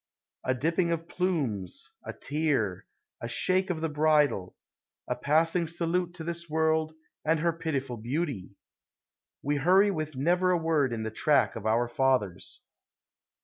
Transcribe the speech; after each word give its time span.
A 0.43 0.55
dipping 0.55 0.91
of 0.91 1.07
plumes, 1.07 1.91
a 2.03 2.11
tear, 2.11 2.87
a 3.21 3.27
shake 3.27 3.69
of 3.69 3.81
the 3.81 3.87
bridle, 3.87 4.55
A 5.07 5.15
passing 5.15 5.67
salute 5.67 6.15
to 6.15 6.23
this 6.23 6.49
world, 6.49 6.95
and 7.23 7.39
her 7.39 7.53
pitiful 7.53 7.97
beauty! 7.97 8.49
We 9.43 9.57
hurry 9.57 9.91
with 9.91 10.15
never 10.15 10.49
a 10.49 10.57
word 10.57 10.91
in 10.91 11.03
the 11.03 11.11
track 11.11 11.55
of 11.55 11.67
our 11.67 11.87
fathers. 11.87 12.61